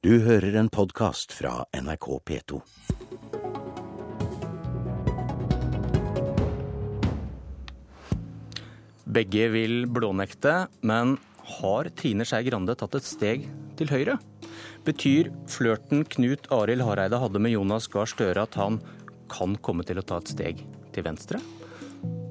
[0.00, 2.58] Du hører en podkast fra NRK P2.
[9.04, 11.18] Begge vil blånekte, men
[11.58, 13.44] har Trine Skei Grande tatt et steg
[13.76, 14.16] til høyre?
[14.88, 18.80] Betyr flørten Knut Arild Hareide hadde med Jonas Gahr Støre at han
[19.28, 20.64] kan komme til å ta et steg
[20.96, 21.44] til venstre?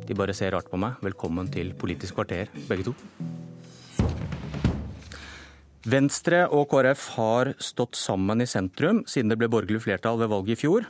[0.10, 0.98] De bare ser rart på meg.
[1.06, 2.98] Velkommen til Politisk kvarter, begge to.
[5.88, 10.58] Venstre og KrF har stått sammen i sentrum siden det ble borgerlig flertall ved valget
[10.58, 10.88] i fjor.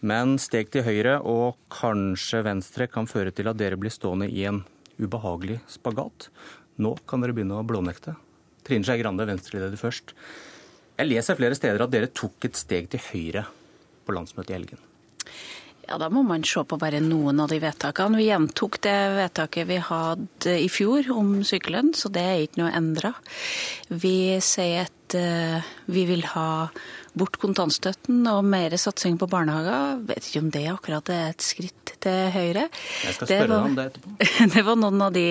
[0.00, 4.46] Men steg til høyre og kanskje venstre kan føre til at dere blir stående i
[4.48, 4.62] en
[4.96, 6.30] ubehagelig spagat.
[6.80, 8.16] Nå kan dere begynne å blånekte.
[8.64, 10.14] Trine Skei Grande, Venstre-leder først.
[10.96, 13.44] Jeg leser flere steder at dere tok et steg til høyre
[14.06, 14.80] på landsmøtet i helgen.
[15.88, 18.20] Ja, Da må man se på bare noen av de vedtakene.
[18.20, 22.74] Vi gjentok det vedtaket vi hadde i fjor om sykelønn, så det er ikke noe
[22.78, 23.12] endra.
[23.90, 26.70] Vi sier at uh, vi vil ha
[27.18, 30.00] bort kontantstøtten og mer satsing på barnehager.
[30.08, 32.66] Vet ikke om det akkurat er et skritt til høyre.
[33.06, 34.14] Jeg skal spørre deg om det etterpå.
[34.52, 35.24] Det var, noen av de,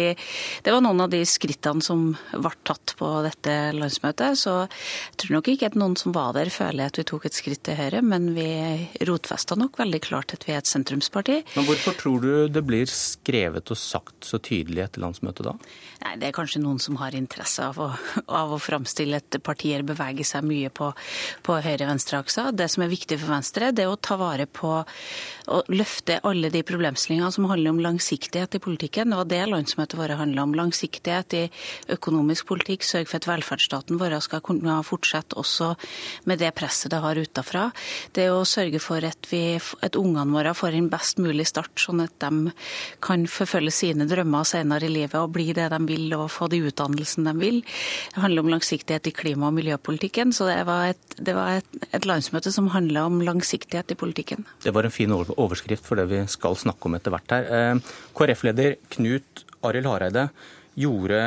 [0.63, 4.39] det var noen av de skrittene som ble tatt på dette landsmøtet.
[4.39, 7.38] Så jeg tror nok ikke at noen som var der, føler at vi tok et
[7.38, 8.47] skritt til høyre, men vi
[9.07, 11.41] rotfesta nok veldig klart at vi er et sentrumsparti.
[11.57, 15.55] Men hvorfor tror du det blir skrevet og sagt så tydelig etter landsmøtet da?
[16.01, 17.91] Nei, Det er kanskje noen som har interesse av å,
[18.27, 20.91] av å framstille at partier beveger seg mye på,
[21.45, 22.50] på høyre-venstre-aksa.
[22.55, 24.81] Det som er viktig for Venstre, det er å ta vare på
[25.52, 29.11] å løfte alle de problemstillingene som handler om langsiktighet i politikken.
[29.11, 30.55] Det var det landsmøtet vårt handla om.
[30.58, 31.44] Langsiktighet i
[31.95, 35.73] økonomisk politikk, sørge for at velferdsstaten vår skal kunne fortsette også
[36.30, 37.69] med det presset det har utafra.
[38.16, 42.03] Det å sørge for at, vi, at ungene våre får en best mulig start, sånn
[42.03, 42.53] at de
[43.03, 46.61] kan forfølge sine drømmer senere i livet og bli det de vil og få de
[46.69, 47.61] utdannelsene de vil.
[48.13, 50.33] Det handler om langsiktighet i klima- og miljøpolitikken.
[50.35, 51.60] Så det var et, det var et,
[51.91, 54.45] et landsmøte som handla om langsiktighet i politikken.
[54.63, 57.47] Det var en fin overskrift for det vi skal snakke om etter hvert her.
[57.51, 60.27] Eh, KrF-leder Knut Arild Hareide
[60.79, 61.21] gjorde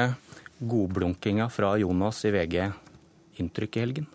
[0.58, 2.60] godblunkinga fra Jonas i VG
[3.42, 4.06] inntrykk i helgen?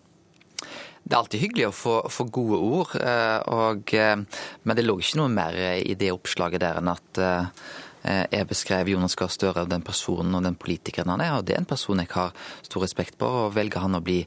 [1.00, 4.98] Det er alltid hyggelig å få, få gode ord, eh, og, eh, men det lå
[5.00, 7.24] ikke noe mer i det oppslaget der enn at
[8.02, 11.34] jeg beskrev Jonas Gahr Støre, den personen og den politikeren han er.
[11.36, 13.26] og Det er en person jeg har stor respekt på.
[13.26, 14.22] og Velger han å bli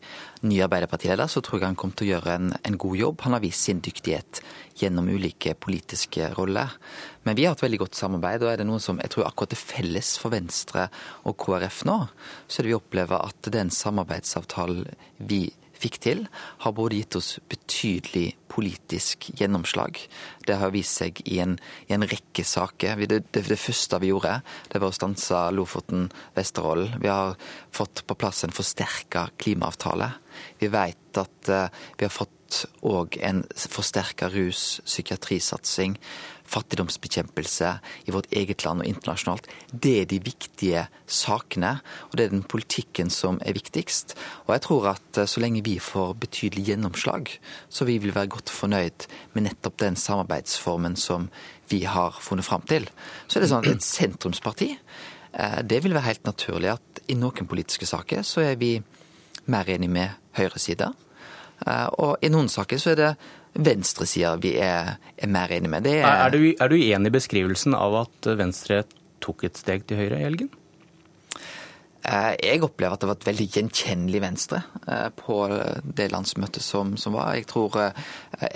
[0.46, 3.24] ny Arbeiderpartileder, så tror jeg han kommer til å gjøre en, en, god jobb.
[3.26, 4.44] Han har vist sin dyktighet
[4.78, 6.76] gjennom ulike politiske roller.
[7.24, 9.56] Men vi har hatt veldig godt samarbeid, og er det noe som jeg tror akkurat
[9.56, 10.88] er felles for Venstre
[11.26, 12.00] og KrF nå,
[12.48, 14.86] så er det vi opplever at den samarbeidsavtalen
[15.18, 15.46] vi
[15.84, 16.26] fikk til,
[16.64, 20.00] har både gitt oss betydelig politisk gjennomslag.
[20.46, 21.56] Det har vist seg i en,
[21.90, 23.02] i en rekke saker.
[23.10, 24.40] Det, det, det, første vi gjorde,
[24.70, 27.00] det var å stanse Lofoten-Vesterålen.
[27.02, 27.36] Vi har
[27.74, 30.12] fått på plass en forsterka klimaavtale.
[30.62, 31.68] Vi vet at uh,
[31.98, 32.32] vi har fått
[32.86, 35.98] òg en forsterka rus-psykiatrisatsing
[36.54, 37.72] fattigdomsbekjempelse
[38.08, 39.48] i vårt eget land og internasjonalt.
[39.72, 41.76] Det er de viktige sakene,
[42.10, 44.16] og det er den politikken som er viktigst.
[44.46, 47.34] Og jeg tror at eh, så lenge vi får betydelig gjennomslag,
[47.70, 51.30] så vi vil være godt fornøyd med nettopp den samarbeidsformen som
[51.72, 52.88] vi har funnet fram til.
[53.28, 54.74] Så er det sånn at et sentrumsparti,
[55.34, 58.78] eh, det vil være helt naturlig at i noen politiske saker så er vi
[59.52, 60.94] mer enig med høyresida.
[61.68, 63.14] Eh, og i noen saker så er det
[63.54, 65.88] venstresida vi er, er, mer enig med.
[65.88, 68.84] Er, er, du, er du enig i beskrivelsen av at Venstre
[69.24, 70.52] tok et steg til høyre i helgen?
[72.04, 74.60] Eh, jeg opplever at det var et veldig gjenkjennelig Venstre
[74.92, 75.38] eh, på
[75.96, 77.38] det landsmøtet som, som var.
[77.38, 78.02] Jeg tror eh,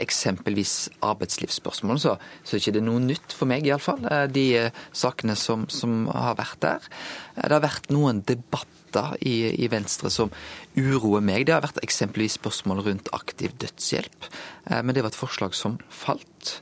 [0.03, 0.73] eksempelvis
[1.07, 4.03] arbeidslivsspørsmål, så, så er ikke det noe nytt for meg iallfall.
[4.33, 6.89] De sakene som, som har vært der.
[7.37, 10.31] Det har vært noen debatter i, i, Venstre som
[10.77, 11.47] uroer meg.
[11.47, 14.29] Det har vært eksempelvis spørsmål rundt aktiv dødshjelp.
[14.69, 16.61] Eh, men det var et forslag som falt.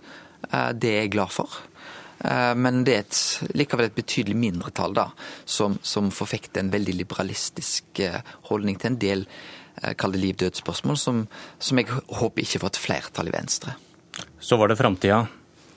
[0.51, 1.59] Eh, det er jeg glad for.
[2.23, 3.21] Eh, men det er et,
[3.57, 5.09] likevel et betydelig mindretall da,
[5.45, 8.03] som, som forfekter en veldig liberalistisk
[8.49, 9.29] holdning til en del
[9.99, 11.17] kall liv-død-spørsmål, som,
[11.59, 13.73] som, jeg håper ikke får et flertall i Venstre.
[14.39, 15.25] Så var det framtida.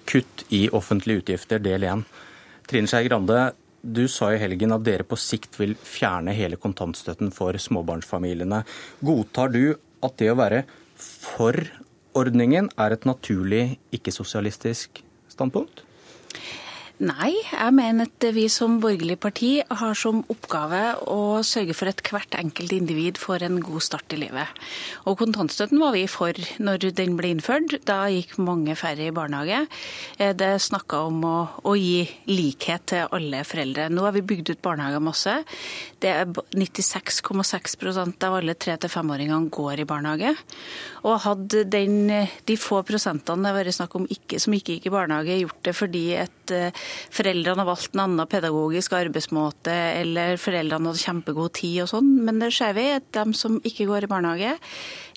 [0.06, 2.05] Kutt i offentlige utgifter, del én.
[2.70, 3.49] Trine Skei Grande,
[3.82, 8.62] du sa i helgen at dere på sikt vil fjerne hele kontantstøtten for småbarnsfamiliene.
[9.04, 9.62] Godtar du
[10.04, 10.64] at det å være
[10.98, 11.58] for
[12.19, 15.84] ordningen er et naturlig ikke-sosialistisk standpunkt?
[16.99, 22.00] Nei, jeg mener at vi som borgerlig parti har som oppgave å sørge for at
[22.03, 24.50] hvert enkelt individ får en god start i livet.
[25.06, 27.77] Og kontantstøtten var vi for når den ble innført.
[27.87, 29.61] Da gikk mange færre i barnehage.
[30.19, 31.37] Det det snakka om å,
[31.71, 33.87] å, gi likhet til alle foreldre.
[33.95, 35.37] Nå har vi bygd ut barnehager masse.
[36.03, 40.35] Det er 96,6% av alle tre til femåringene går i barnehage.
[41.06, 44.91] Og hadde den, de få prosentene det har vært snakk om ikke, som ikke gikk
[44.91, 50.40] i barnehage, gjort det fordi et eh, foreldrene har valgt en annen pedagogisk arbeidsmåte, eller
[50.40, 52.11] foreldrene hadde kjempegod tid og sånn.
[52.26, 54.56] Men det ser vi at de som ikke går i barnehage,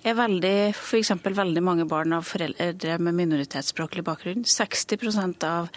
[0.04, 1.12] er veldig, f.eks.
[1.24, 4.46] veldig mange barn av foreldre med minoritetsspråklig bakgrunn.
[4.48, 5.70] 60% av,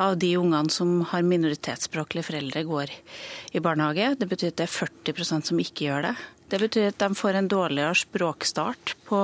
[0.00, 2.96] av de ungene som har minoritetsspråklige foreldre, går
[3.52, 4.14] i barnehage.
[4.18, 4.76] Det betyr at det er
[5.12, 6.16] 40% som ikke gjør det.
[6.48, 9.18] Det betyr at de får en dårligere språkstart på,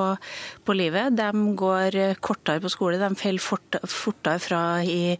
[0.64, 1.14] på livet.
[1.17, 5.14] De går kortere på skole, de faller fortere fra i,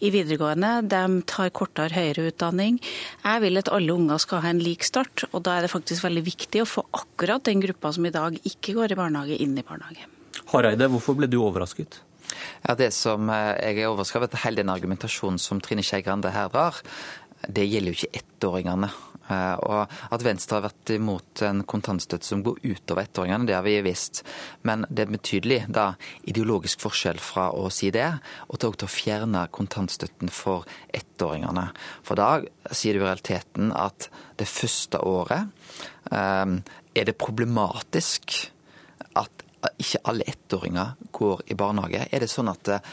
[0.00, 0.72] i, videregående.
[0.90, 2.80] De tar kortere høyere utdanning.
[3.22, 6.02] Jeg vil at alle unger skal ha en lik start, og da er det faktisk
[6.08, 9.58] veldig viktig å få akkurat den gruppa som i dag ikke går i barnehage, inn
[9.58, 10.08] i barnehage.
[10.52, 12.00] Hareide, hvorfor ble du overrasket?
[12.66, 16.32] Ja, Det som eh, jeg er overrasket over, hele den argumentasjonen som Trine Skei Grande
[16.34, 16.80] her drar,
[17.44, 18.88] det gjelder jo ikke ettåringene.
[19.24, 23.64] Eh, og at Venstre har vært imot en kontantstøtte som går utover ettåringene, det har
[23.64, 24.22] vi visst.
[24.68, 25.90] Men det er betydelig da,
[26.28, 28.10] ideologisk forskjell fra å si det,
[28.48, 31.70] og til å fjerne kontantstøtten for ettåringene.
[32.04, 32.30] For da
[32.70, 34.10] sier du i realiteten at
[34.40, 35.52] det første året
[36.10, 36.58] um,
[36.94, 38.34] er det problematisk
[39.18, 39.44] at
[39.80, 42.06] ikke alle ettåringer går i barnehage.
[42.10, 42.92] Er det sånn at eh,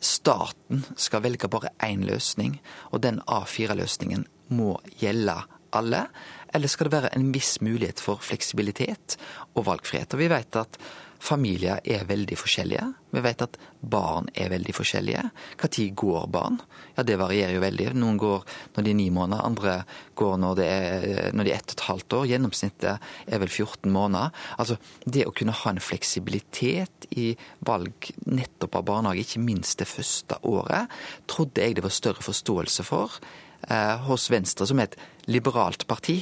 [0.00, 2.58] staten skal velge bare én løsning,
[2.92, 4.26] og den A4-løsningen
[4.56, 5.38] må gjelde
[5.76, 6.06] alle?
[6.54, 9.18] Eller skal det være en viss mulighet for fleksibilitet
[9.54, 10.14] og valgfrihet?
[10.14, 10.80] Og Vi vet at
[11.22, 12.86] familier er veldig forskjellige.
[13.16, 15.22] Vi vet at barn er veldig forskjellige.
[15.62, 16.60] Når går barn?
[16.96, 17.94] Ja, Det varierer jo veldig.
[17.94, 18.44] Noen går
[18.76, 19.84] når de er ni måneder, andre
[20.14, 22.26] går når, det er, når de er ett og et halvt år.
[22.26, 24.30] Gjennomsnittet er vel 14 måneder.
[24.58, 29.88] Altså, Det å kunne ha en fleksibilitet i valg nettopp av barnehage, ikke minst det
[29.88, 30.88] første året,
[31.26, 33.20] trodde jeg det var større forståelse for
[33.68, 34.98] eh, hos Venstre, som er et
[35.30, 36.20] liberalt parti,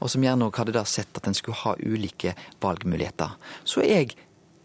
[0.00, 3.36] og som gjerne hadde da sett at en skulle ha ulike valgmuligheter.
[3.64, 4.16] Så er jeg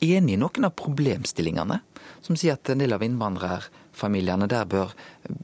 [0.01, 1.79] enig i noen av problemstillingene,
[2.21, 4.93] som sier at en del av innvandrerfamiliene der bør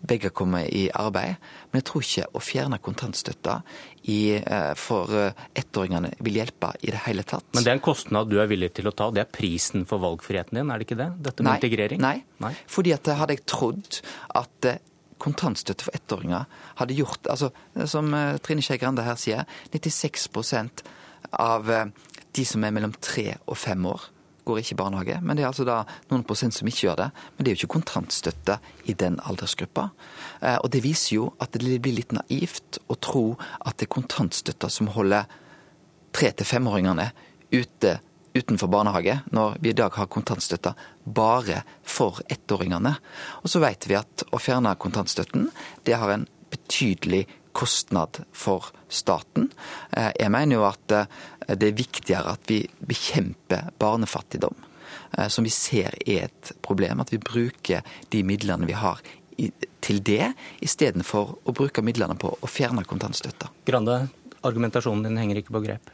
[0.09, 1.37] begge komme i arbeid.
[1.71, 3.59] Men jeg tror ikke å fjerne kontantstøtta
[4.09, 7.47] i, eh, for eh, ettåringene vil hjelpe i det hele tatt.
[7.53, 10.01] Men det er en kostnad du er villig til å ta, det er prisen for
[10.03, 11.11] valgfriheten din, er det ikke det?
[11.29, 12.03] Dette med nei, integrering?
[12.03, 12.17] Nei.
[12.43, 14.01] nei, fordi at hadde jeg trodd
[14.37, 14.71] at
[15.21, 16.45] kontantstøtte for ettåringer
[16.77, 17.51] hadde gjort altså
[17.89, 20.85] Som eh, Trine Skei Grande her sier, 96%
[21.37, 21.89] av eh,
[22.37, 24.09] de som er mellom tre og fem år,
[24.47, 25.19] går ikke i barnehage.
[25.21, 27.09] Men det er altså da noen prosent som ikke gjør det.
[27.35, 28.57] Men det er jo ikke kontantstøtte
[28.87, 29.89] i den aldersgruppa.
[30.41, 33.25] Eh, og det viser jo at det blir litt naivt å tro
[33.59, 35.27] at det er kontantstøtta som holder
[36.15, 37.11] tre- til femåringene
[37.51, 37.99] ute
[38.37, 40.73] utenfor barnehage, når vi i dag har kontantstøtta
[41.05, 42.93] bare for ettåringene.
[43.41, 45.49] Og så vet vi at å fjerne kontantstøtten,
[45.87, 47.25] det har en betydelig
[47.57, 49.49] kostnad for staten.
[49.91, 51.07] Eh, jeg mener jo at eh,
[51.55, 54.55] det er viktigere at vi bekjemper barnefattigdom,
[55.17, 57.01] eh, som vi ser er et problem.
[57.01, 57.81] At vi bruker
[58.13, 59.01] de midlene vi har
[59.85, 60.31] til det,
[60.65, 63.51] istedenfor å bruke midlene på å fjerne kontantstøtta.
[63.69, 63.99] Grande,
[64.45, 65.91] argumentasjonen din henger ikke på grep?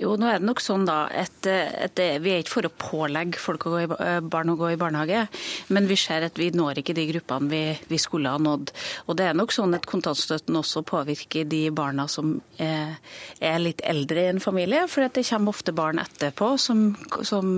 [0.00, 3.40] Jo, nå er det nok sånn da at, at vi er ikke for å pålegge
[3.40, 5.26] folk å i, eh, barn å gå i barnehage,
[5.68, 7.60] men vi ser at vi når ikke de gruppene vi,
[7.90, 8.72] vi, skulle ha nådd.
[9.12, 12.96] Og det er nok sånn at kontantstøtten også påvirker de barna som er,
[13.44, 16.86] er litt eldre i en familie, for det kommer ofte barn etterpå som,
[17.20, 17.52] som,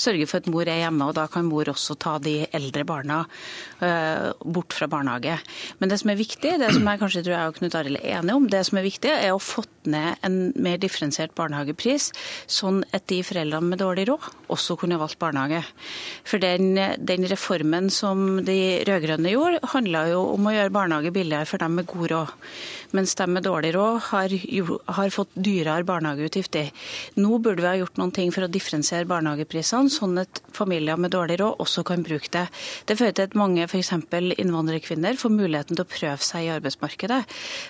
[0.00, 3.20] sørger for at mor er hjemme, og da kan mor også ta de eldre barna
[4.40, 5.36] bort fra barnehage.
[5.80, 8.22] Men det som er viktig, det som jeg kanskje tror jeg og Knut Arild er
[8.22, 11.34] enige om, det som er viktig, er å få ned en mer differensiert
[11.74, 12.12] barnehagepris,
[12.46, 15.62] sånn at de foreldrene med dårlig råd også kunne valgt barnehage.
[16.24, 21.46] For den, den reformen som de rød-grønne gjorde, handla jo om å gjøre barnehage billigere
[21.46, 22.34] for dem med god råd
[22.94, 24.34] mens de med dårlig råd har,
[24.96, 26.70] har, fått dyrere barnehageutgifter.
[27.18, 31.12] Nå burde vi ha gjort noen ting for å differensiere barnehageprisene, sånn at familier med
[31.14, 32.46] dårlig råd også kan bruke det.
[32.86, 33.92] Det fører til at mange f.eks.
[34.38, 37.20] innvandrerkvinner får muligheten til å prøve seg i arbeidsmarkedet,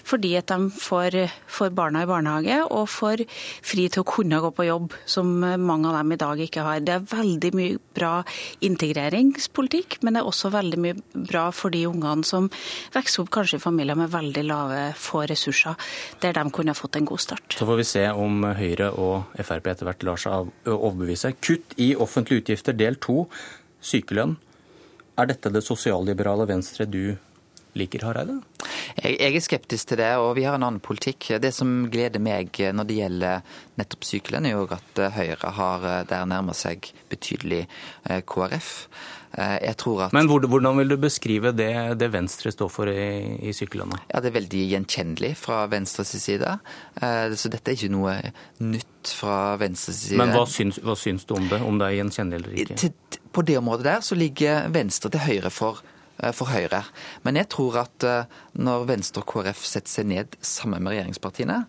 [0.05, 3.25] fordi at de får, får barna i barnehage og får
[3.65, 6.85] fri til å kunne gå på jobb, som mange av dem i dag ikke har.
[6.85, 8.13] Det er veldig mye bra
[8.65, 12.51] integreringspolitikk, men det er også veldig mye bra for de ungene som
[12.95, 15.79] vokser opp kanskje i familier med veldig lave forhold få ressurser
[16.23, 17.59] der de kunne fått en god start.
[17.59, 21.35] Så får vi se om Høyre og Frp etter hvert lar seg overbevise.
[21.41, 23.25] Kutt i offentlige utgifter del to,
[23.85, 24.37] sykelønn.
[25.21, 27.15] Er dette det sosialliberale Venstre du
[27.79, 28.41] liker Hareide?
[28.95, 31.33] Jeg, jeg, er skeptisk til det, og vi har en annen politikk.
[31.43, 36.31] Det som gleder meg når det gjelder nettopp sykelønn, er jo at Høyre har der
[36.31, 37.65] nærmer seg betydelig
[38.31, 38.71] KrF.
[39.35, 39.85] At...
[40.15, 44.05] Men hvordan vil du beskrive det, det Venstre står for i, i sykkellandet?
[44.13, 46.53] Ja, Det er veldig gjenkjennelig fra Venstres side.
[46.95, 48.15] Så dette er ikke noe
[48.63, 50.21] nytt fra Venstres side.
[50.23, 51.59] Men hva syns, hva syns du om det?
[51.67, 53.19] Om det er gjenkjennelig eller ikke?
[53.35, 55.83] På det området der så ligger Venstre til høyre for
[56.23, 56.85] Eh, for Høyre.
[57.27, 58.31] Men jeg tror at eh,
[58.63, 61.65] når Venstre og KrF setter seg ned sammen med regjeringspartiene,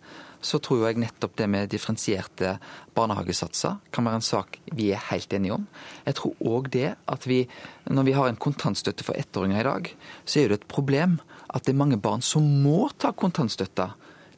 [0.46, 2.56] så tror jeg nettopp det med differensierte
[2.96, 5.66] barnehagesatser kan være en sak vi er helt enige om.
[6.06, 7.44] Jeg tror òg det at vi,
[7.90, 9.90] når vi har en kontantstøtte for ettåringer i dag,
[10.26, 11.18] så er det et problem
[11.50, 13.90] at det er mange barn som må ta kontantstøtte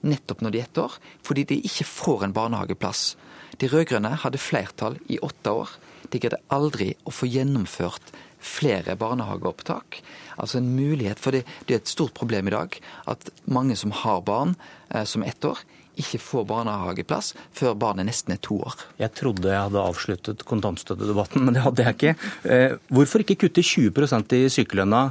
[0.08, 0.96] nettopp når de er ett år,
[1.26, 3.16] fordi de ikke får en barnehageplass.
[3.58, 5.76] De rød-grønne hadde flertall i åtte år.
[6.14, 8.14] De greide aldri å få gjennomført
[8.48, 10.02] flere barnehageopptak.
[10.38, 12.78] Altså en mulighet, for det, det, er et stort problem i dag
[13.10, 14.56] at mange som har barn
[14.94, 15.64] eh, som ett år,
[16.02, 18.76] ikke får barnehageplass før barnet nesten er to år.
[19.02, 22.16] Jeg trodde jeg hadde avsluttet kontantstøttedebatten, men det hadde jeg ikke.
[22.48, 25.10] Eh, hvorfor ikke kutte 20% i sykelønna,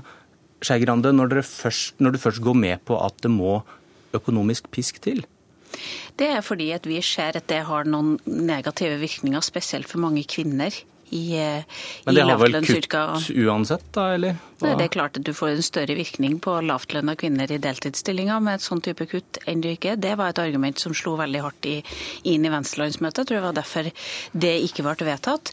[0.64, 1.36] Skei Grande, når,
[2.00, 3.60] når du først går med på at det må
[4.16, 5.26] økonomisk pisk til?
[6.16, 10.24] Det er fordi at vi ser at det har noen negative virkninger, spesielt for mange
[10.24, 10.72] kvinner
[11.14, 11.62] i, eh,
[12.06, 12.94] Men det har vel kutt
[13.30, 14.40] uansett, da, eller?
[14.62, 18.40] Nei, det er klart at du får en større virkning på lavtlønna kvinner i deltidsstillinger
[18.40, 19.98] med et sånn type kutt enn du ikke.
[20.00, 21.74] Det var et argument som slo veldig hardt i,
[22.32, 23.20] inn i Venstrelandsmøtet.
[23.20, 23.90] Jeg tror det var derfor
[24.46, 25.52] det ikke ble vedtatt.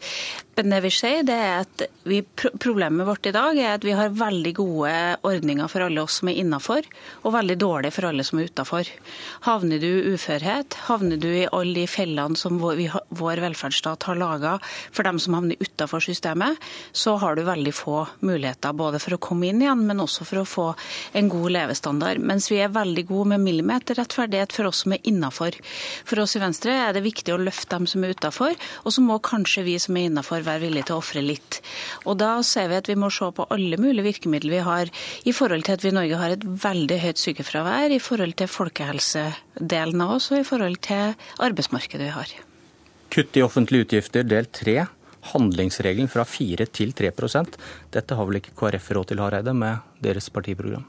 [0.55, 2.19] Men det vi ser, det er at vi,
[2.62, 4.93] problemet vårt i dag er at vi har veldig gode
[5.25, 6.86] ordninger for alle oss som er innafor,
[7.25, 8.91] og veldig dårlige for alle som er utafor.
[9.48, 14.19] Havner du i uførhet, havner du i alle de fellene som vår, vår velferdsstat har
[14.22, 16.62] laga for dem som havner utafor systemet,
[16.93, 20.41] så har du veldig få muligheter både for å komme inn igjen, men også for
[20.41, 20.65] å få
[21.17, 22.21] en god levestandard.
[22.21, 25.57] Mens vi er veldig gode med millimeterrettferdighet for oss som er innafor.
[26.05, 29.03] For oss i Venstre er det viktig å løfte dem som er utafor, og så
[29.05, 31.62] må kanskje vi som er innafor være villige til å ofre litt.
[32.05, 35.35] Og da ser vi at vi må se på alle mulige virkemidler vi har i
[35.35, 40.03] forhold til at vi i Norge har et veldig høyt sykefravær, i forhold til folkehelsedelen
[40.03, 42.35] av oss og i forhold til arbeidsmarkedet vi har.
[43.13, 44.88] Kutt i offentlige utgifter del tre.
[45.32, 47.58] Handlingsregelen fra 4 til 3%
[47.94, 50.84] Dette har vel ikke KrF råd til, Hareide, med deres partiprogram?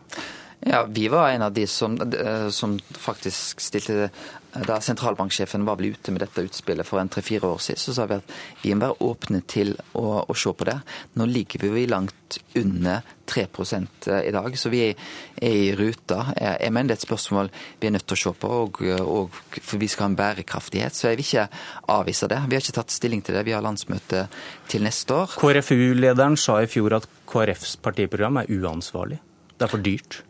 [0.65, 4.11] Ja, Vi var en av de som, eh, som faktisk stilte
[4.55, 8.05] Da sentralbanksjefen var vel ute med dette utspillet for en tre-fire år siden, så sa
[8.07, 10.77] vi at vi må være åpne til å, å se på det.
[11.19, 15.01] Nå ligger vi langt under 3 eh, i dag, så vi er,
[15.43, 16.21] er i ruta.
[16.39, 18.79] Jeg, jeg, mener det er et spørsmål vi er nødt til å se på, og,
[19.03, 20.95] og, for vi skal ha en bærekraftighet.
[20.95, 21.49] Så jeg vil ikke
[21.97, 22.39] avvise det.
[22.47, 23.47] Vi har ikke tatt stilling til det.
[23.49, 24.29] Vi har landsmøte
[24.71, 25.35] til neste år.
[25.41, 29.19] KrFU-lederen sa i fjor at KrFs partiprogram er uansvarlig.
[29.59, 30.23] Det er for dyrt.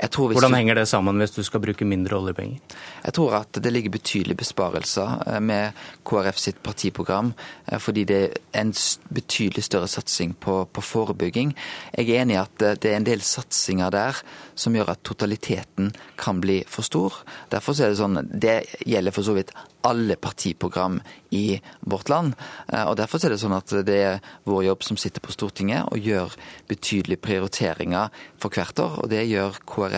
[0.00, 2.60] Hvordan henger det sammen hvis du skal bruke mindre oljepenger?
[3.04, 5.76] Jeg tror at det ligger betydelige besparelser eh, med
[6.08, 7.34] KrF sitt partiprogram,
[7.66, 8.72] eh, fordi det er en
[9.12, 11.52] betydelig større satsing på, på forebygging.
[11.92, 14.22] Jeg er enig i at eh, det er en del satsinger der
[14.60, 17.20] som gjør at totaliteten kan bli for stor.
[17.52, 19.52] Derfor er det sånn, det gjelder for så vidt
[19.84, 20.98] alle partiprogram
[21.32, 21.56] i
[21.88, 22.34] vårt land.
[22.68, 26.04] Og Derfor er det sånn at det er vår jobb som sitter på Stortinget og
[26.04, 26.34] gjør
[26.68, 28.98] betydelige prioriteringer for hvert år.
[29.00, 29.89] Og det gjør KrF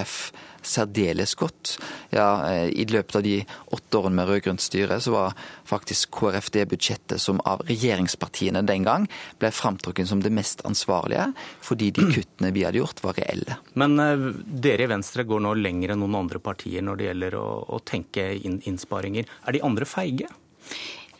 [0.62, 1.76] særdeles godt.
[2.10, 3.44] Ja, eh, I løpet av de
[3.74, 5.36] åtte årene med rød-grønt styre, så var
[5.68, 9.08] faktisk KrF det budsjettet som av regjeringspartiene den gang
[9.42, 13.58] ble framtrukket som det mest ansvarlige, fordi de kuttene vi hadde gjort, var reelle.
[13.74, 17.38] Men uh, dere i Venstre går nå lenger enn noen andre partier når det gjelder
[17.40, 19.26] å, å tenke inn innsparinger.
[19.46, 20.30] Er de andre feige?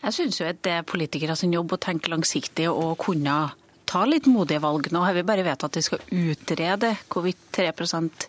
[0.03, 3.53] Jeg syns jo at det er politikere sin jobb å tenke langsiktig og kunne
[3.93, 4.89] ta litt modige valg.
[4.93, 8.27] Nå har vi bare vedtatt at vi skal utrede hvorvidt 3%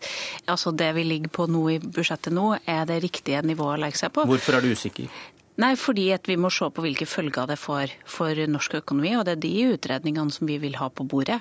[0.52, 4.02] altså det vi ligger på nå i budsjettet nå, er det riktige nivået å legge
[4.02, 4.26] seg på.
[4.28, 5.08] Hvorfor er du usikker?
[5.62, 9.12] Nei, fordi at vi må se på hvilke følger det får for norsk økonomi.
[9.14, 11.36] Og det er de utredningene som vi vil ha på bordet.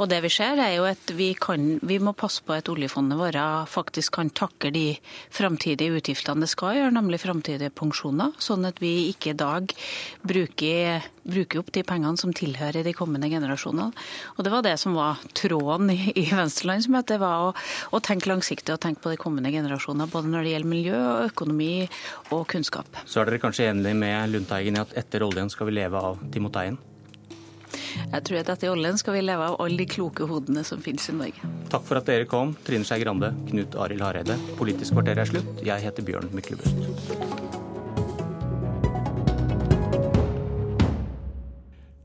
[0.00, 3.20] Og det vi ser, er jo at vi, kan, vi må passe på at oljefondet
[3.20, 4.86] vårt faktisk kan takle de
[5.28, 8.32] framtidige utgiftene det skal gjøre, nemlig framtidige pensjoner.
[8.40, 9.76] Sånn at vi ikke i dag
[10.24, 13.90] bruker, bruker, opp de pengene som tilhører de kommende generasjonene.
[14.36, 17.54] Og det var det som var tråden i, i Venstrelandsmøtet, var å,
[17.94, 20.10] å tenke langsiktig og tenke på de kommende generasjoner.
[20.10, 21.00] Både når det gjelder miljø,
[21.30, 21.72] økonomi
[22.34, 23.02] og kunnskap.
[23.04, 26.22] Så er dere kanskje enig med Lundteigen i at etter oljen skal vi leve av
[26.32, 26.78] Timoteien?
[28.10, 31.06] Jeg tror at etter oljen skal vi leve av alle de kloke hodene som finnes
[31.10, 31.52] i Norge.
[31.70, 34.38] Takk for at dere kom, Trine Skei Grande, Knut Arild Hareide.
[34.58, 35.64] Politisk kvarter er slutt.
[35.66, 37.59] Jeg heter Bjørn Myklebust.